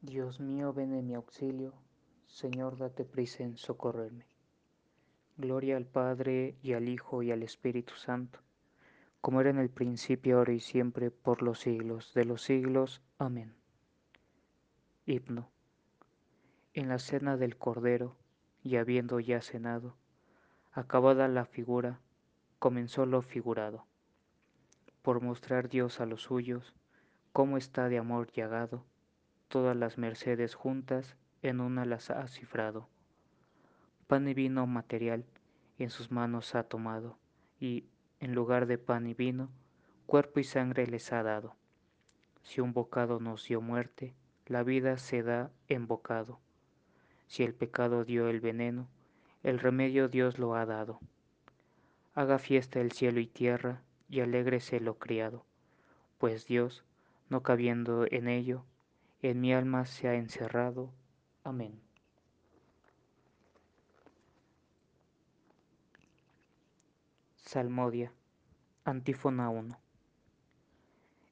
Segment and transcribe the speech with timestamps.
[0.00, 1.74] Dios mío, ven en mi auxilio,
[2.28, 4.26] Señor, date prisa en socorrerme.
[5.36, 8.38] Gloria al Padre y al Hijo y al Espíritu Santo,
[9.20, 13.02] como era en el principio, ahora y siempre, por los siglos de los siglos.
[13.18, 13.56] Amén.
[15.04, 15.50] Himno.
[16.74, 18.14] En la cena del Cordero,
[18.62, 19.96] y habiendo ya cenado,
[20.70, 22.00] acabada la figura,
[22.60, 23.84] comenzó lo figurado,
[25.02, 26.76] por mostrar Dios a los suyos,
[27.32, 28.84] cómo está de amor llagado,
[29.48, 32.88] todas las mercedes juntas en una las ha cifrado.
[34.06, 35.24] Pan y vino material
[35.78, 37.18] en sus manos ha tomado,
[37.60, 37.84] y,
[38.20, 39.48] en lugar de pan y vino,
[40.06, 41.54] cuerpo y sangre les ha dado.
[42.42, 44.14] Si un bocado nos dio muerte,
[44.46, 46.40] la vida se da en bocado.
[47.26, 48.88] Si el pecado dio el veneno,
[49.42, 51.00] el remedio Dios lo ha dado.
[52.14, 55.44] Haga fiesta el cielo y tierra, y alégrese lo criado,
[56.16, 56.84] pues Dios,
[57.28, 58.64] no cabiendo en ello,
[59.20, 60.92] en mi alma se ha encerrado.
[61.42, 61.80] Amén.
[67.36, 68.12] Salmodia,
[68.84, 69.78] antífona 1.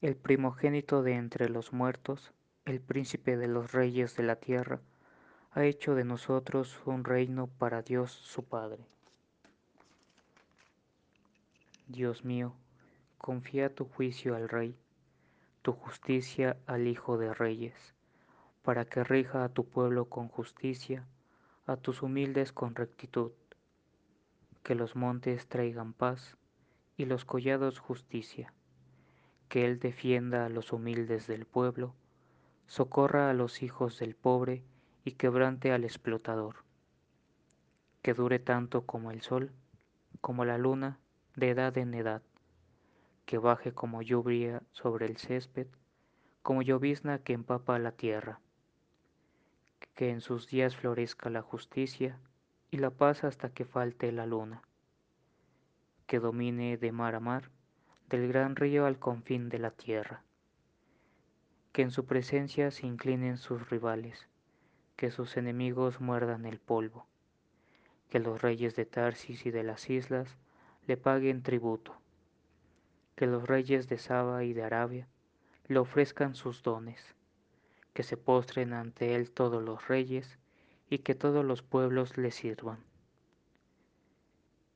[0.00, 2.32] El primogénito de entre los muertos,
[2.66, 4.80] el príncipe de los reyes de la tierra,
[5.52, 8.86] ha hecho de nosotros un reino para Dios su Padre.
[11.88, 12.54] Dios mío,
[13.18, 14.76] confía tu juicio al Rey
[15.62, 17.94] tu justicia al Hijo de Reyes,
[18.62, 21.06] para que rija a tu pueblo con justicia,
[21.66, 23.30] a tus humildes con rectitud,
[24.64, 26.36] que los montes traigan paz
[26.96, 28.52] y los collados justicia,
[29.48, 31.94] que Él defienda a los humildes del pueblo,
[32.66, 34.64] socorra a los hijos del pobre
[35.04, 36.56] y quebrante al explotador,
[38.02, 39.52] que dure tanto como el sol,
[40.20, 40.98] como la luna,
[41.36, 42.22] de edad en edad,
[43.24, 45.66] que baje como lluvia sobre el césped,
[46.42, 48.40] como llovizna que empapa la tierra,
[49.94, 52.18] que en sus días florezca la justicia
[52.70, 54.62] y la paz hasta que falte la luna,
[56.06, 57.50] que domine de mar a mar,
[58.08, 60.24] del gran río al confín de la tierra,
[61.72, 64.28] que en su presencia se inclinen sus rivales,
[64.96, 67.06] que sus enemigos muerdan el polvo,
[68.10, 70.36] que los reyes de Tarsis y de las islas
[70.86, 72.01] le paguen tributo
[73.22, 75.06] que los reyes de Saba y de Arabia
[75.68, 77.14] le ofrezcan sus dones,
[77.92, 80.40] que se postren ante él todos los reyes
[80.90, 82.82] y que todos los pueblos le sirvan.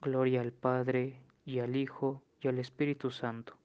[0.00, 3.58] Gloria al Padre y al Hijo y al Espíritu Santo,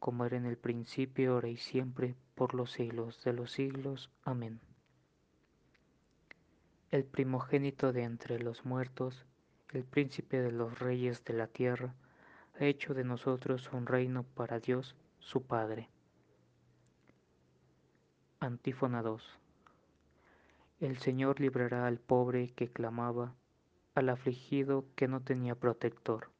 [0.00, 4.10] como era en el principio, ahora y siempre, por los siglos de los siglos.
[4.24, 4.58] Amén.
[6.90, 9.24] El primogénito de entre los muertos,
[9.72, 11.94] el príncipe de los reyes de la tierra,
[12.60, 15.88] ha hecho de nosotros un reino para Dios, su Padre.
[18.40, 19.38] Antífona 2.
[20.80, 23.34] El Señor librará al pobre que clamaba,
[23.94, 26.30] al afligido que no tenía protector.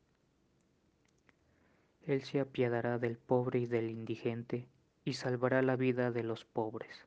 [2.02, 4.66] Él se apiadará del pobre y del indigente
[5.04, 7.06] y salvará la vida de los pobres.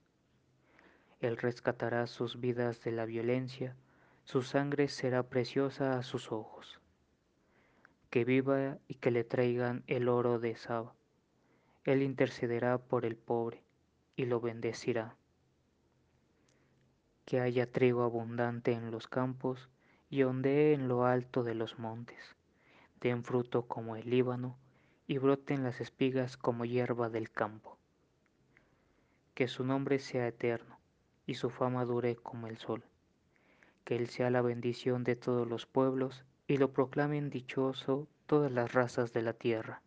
[1.20, 3.76] Él rescatará sus vidas de la violencia,
[4.24, 6.81] su sangre será preciosa a sus ojos
[8.12, 10.94] que viva y que le traigan el oro de Saba.
[11.86, 13.64] Él intercederá por el pobre
[14.18, 15.16] y lo bendecirá.
[17.24, 19.70] Que haya trigo abundante en los campos
[20.10, 22.36] y ondee en lo alto de los montes.
[23.00, 24.58] Den fruto como el Líbano
[25.08, 27.78] y broten las espigas como hierba del campo.
[29.36, 30.82] Que su nombre sea eterno
[31.26, 32.84] y su fama dure como el sol.
[33.86, 38.73] Que Él sea la bendición de todos los pueblos y lo proclamen dichoso todas las
[38.73, 39.81] razas de la tierra.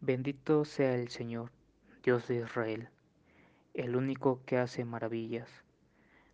[0.00, 1.52] Bendito sea el Señor,
[2.02, 2.88] Dios de Israel,
[3.74, 5.50] el único que hace maravillas.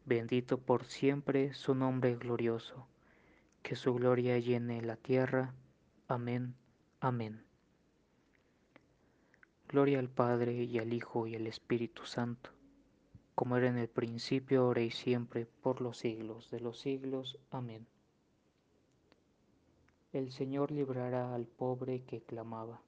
[0.04, 2.86] Bendito por siempre su nombre glorioso,
[3.62, 5.54] que su gloria llene la tierra.
[6.06, 6.54] Amén,
[7.00, 7.42] amén.
[9.66, 12.50] Gloria al Padre y al Hijo y al Espíritu Santo,
[13.34, 17.40] como era en el principio, ahora y siempre, por los siglos de los siglos.
[17.50, 17.88] Amén.
[20.12, 22.82] El Señor librará al pobre que clamaba,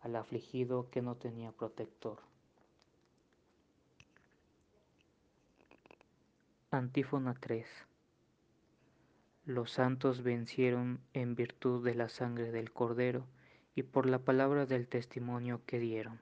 [0.00, 2.18] al afligido que no tenía protector.
[6.72, 7.68] Antífona 3
[9.44, 13.24] Los santos vencieron en virtud de la sangre del Cordero
[13.76, 16.18] y por la palabra del testimonio que dieron.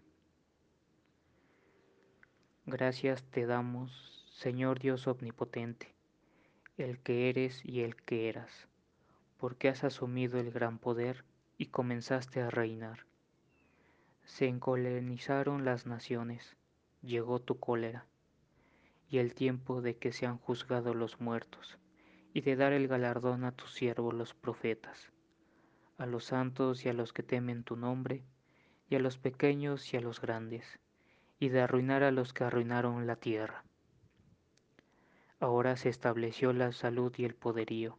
[2.67, 5.95] Gracias te damos, Señor Dios omnipotente,
[6.77, 8.69] el que eres y el que eras
[9.39, 11.25] porque has asumido el gran poder
[11.59, 13.07] y comenzaste a reinar.
[14.25, 16.57] Se encolenizaron las naciones,
[17.03, 18.07] llegó tu cólera,
[19.09, 21.79] y el tiempo de que sean juzgados los muertos,
[22.33, 25.13] y de dar el galardón a tus siervos los profetas,
[25.99, 28.25] a los santos y a los que temen tu nombre,
[28.89, 30.81] y a los pequeños y a los grandes,
[31.39, 33.65] y de arruinar a los que arruinaron la tierra.
[35.39, 37.99] Ahora se estableció la salud y el poderío,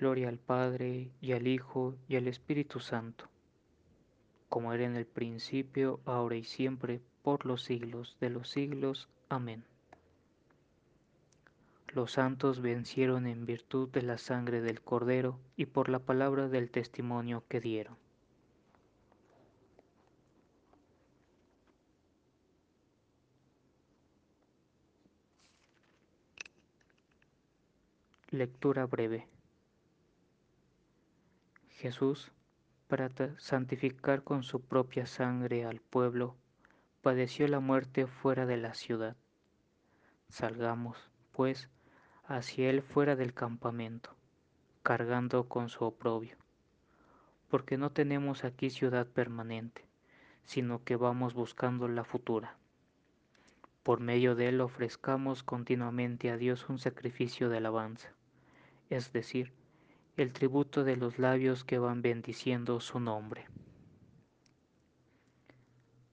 [0.00, 3.28] Gloria al Padre, y al Hijo, y al Espíritu Santo,
[4.48, 9.10] como era en el principio, ahora y siempre, por los siglos de los siglos.
[9.28, 9.62] Amén.
[11.88, 16.70] Los santos vencieron en virtud de la sangre del Cordero y por la palabra del
[16.70, 17.98] testimonio que dieron.
[28.30, 29.28] Lectura breve.
[31.80, 32.30] Jesús,
[32.88, 36.36] para santificar con su propia sangre al pueblo,
[37.00, 39.16] padeció la muerte fuera de la ciudad.
[40.28, 41.70] Salgamos, pues,
[42.24, 44.14] hacia él fuera del campamento,
[44.82, 46.36] cargando con su oprobio,
[47.48, 49.86] porque no tenemos aquí ciudad permanente,
[50.42, 52.58] sino que vamos buscando la futura.
[53.82, 58.14] Por medio de él ofrezcamos continuamente a Dios un sacrificio de alabanza
[58.90, 59.52] es decir,
[60.16, 63.46] el tributo de los labios que van bendiciendo su nombre.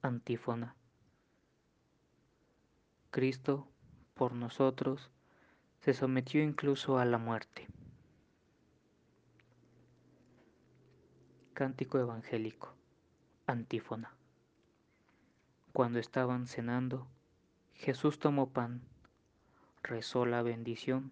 [0.02, 0.76] Antífona.
[3.12, 3.68] Cristo,
[4.14, 5.12] por nosotros,
[5.82, 7.68] se sometió incluso a la muerte.
[11.54, 12.74] Cántico evangélico.
[13.48, 14.14] Antífona.
[15.74, 17.08] Cuando estaban cenando,
[17.74, 18.82] Jesús tomó pan,
[19.84, 21.12] rezó la bendición,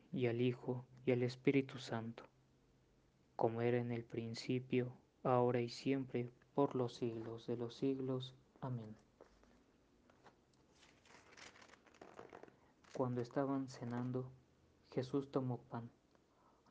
[0.11, 2.23] y al Hijo y al Espíritu Santo,
[3.35, 4.91] como era en el principio,
[5.23, 8.35] ahora y siempre, por los siglos de los siglos.
[8.59, 8.95] Amén.
[12.93, 14.29] Cuando estaban cenando,
[14.93, 15.89] Jesús tomó pan,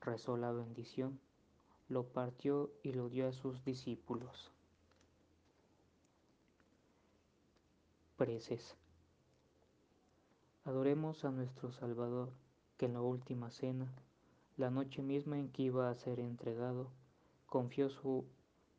[0.00, 1.18] rezó la bendición,
[1.88, 4.52] lo partió y lo dio a sus discípulos.
[8.16, 8.76] Preces.
[10.64, 12.30] Adoremos a nuestro Salvador
[12.80, 13.92] que en la última cena,
[14.56, 16.90] la noche misma en que iba a ser entregado,
[17.44, 18.24] confió su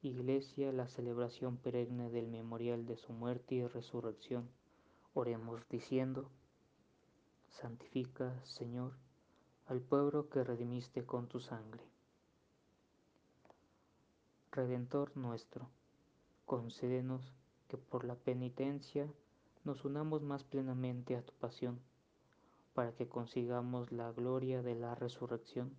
[0.01, 4.49] iglesia la celebración perenne del memorial de su muerte y resurrección.
[5.13, 6.31] Oremos diciendo,
[7.49, 8.93] Santifica, Señor,
[9.67, 11.83] al pueblo que redimiste con tu sangre.
[14.51, 15.69] Redentor nuestro,
[16.47, 17.35] concédenos
[17.67, 19.07] que por la penitencia
[19.63, 21.79] nos unamos más plenamente a tu pasión
[22.73, 25.75] para que consigamos la gloria de la resurrección.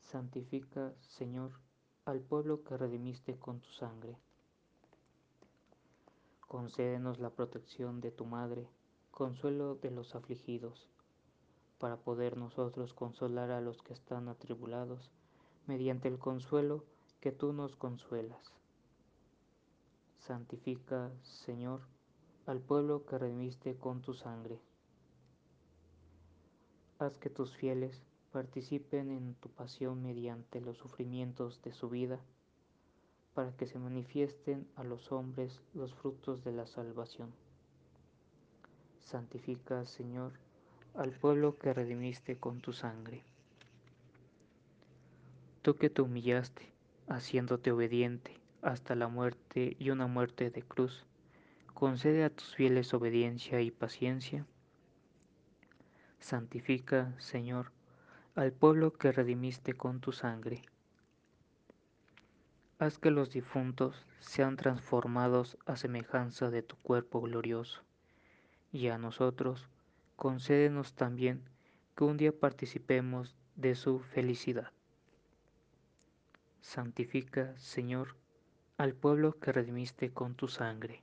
[0.00, 1.52] Santifica, Señor,
[2.04, 4.16] al pueblo que redimiste con tu sangre.
[6.48, 8.68] Concédenos la protección de tu Madre,
[9.12, 10.88] consuelo de los afligidos,
[11.78, 15.12] para poder nosotros consolar a los que están atribulados,
[15.66, 16.84] mediante el consuelo
[17.20, 18.52] que tú nos consuelas.
[20.18, 21.82] Santifica, Señor,
[22.46, 24.60] al pueblo que redimiste con tu sangre
[27.00, 32.20] haz que tus fieles participen en tu pasión mediante los sufrimientos de su vida,
[33.34, 37.32] para que se manifiesten a los hombres los frutos de la salvación.
[39.00, 40.32] Santifica, Señor,
[40.94, 43.24] al pueblo que redimiste con tu sangre.
[45.62, 46.70] Tú que te humillaste,
[47.08, 51.06] haciéndote obediente hasta la muerte y una muerte de cruz,
[51.72, 54.46] concede a tus fieles obediencia y paciencia.
[56.20, 57.72] Santifica, Señor,
[58.36, 60.62] al pueblo que redimiste con tu sangre.
[62.78, 67.82] Haz que los difuntos sean transformados a semejanza de tu cuerpo glorioso,
[68.70, 69.68] y a nosotros
[70.16, 71.42] concédenos también
[71.96, 74.70] que un día participemos de su felicidad.
[76.60, 78.14] Santifica, Señor,
[78.76, 81.02] al pueblo que redimiste con tu sangre.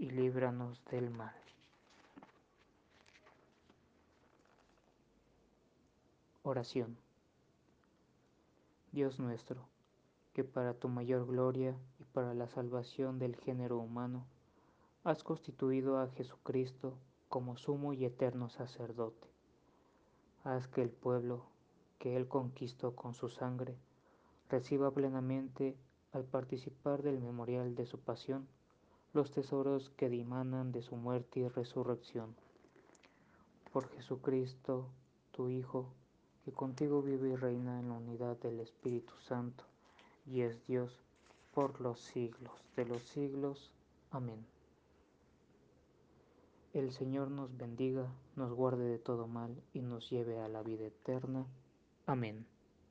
[0.00, 1.34] y líbranos del mal.
[6.42, 6.96] Oración.
[8.92, 9.68] Dios nuestro,
[10.32, 14.24] que para tu mayor gloria y para la salvación del género humano,
[15.04, 16.96] has constituido a Jesucristo
[17.28, 19.28] como sumo y eterno sacerdote.
[20.44, 21.44] Haz que el pueblo
[21.98, 23.76] que Él conquistó con su sangre
[24.48, 25.76] reciba plenamente,
[26.12, 28.48] al participar del memorial de su pasión,
[29.12, 32.34] los tesoros que dimanan de su muerte y resurrección.
[33.72, 34.86] Por Jesucristo,
[35.32, 35.92] tu Hijo,
[36.44, 39.64] que contigo vive y reina en la unidad del Espíritu Santo,
[40.26, 41.00] y es Dios
[41.52, 43.70] por los siglos de los siglos.
[44.10, 44.44] Amén.
[46.72, 50.86] El Señor nos bendiga, nos guarde de todo mal y nos lleve a la vida
[50.86, 51.46] eterna.
[52.06, 52.46] Amén.